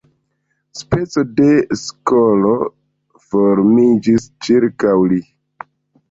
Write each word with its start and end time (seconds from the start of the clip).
Speco 0.77 1.23
de 1.39 1.49
skolo 1.81 2.53
formiĝis 3.25 4.25
ĉirkaŭ 4.47 4.95
li. 5.13 5.21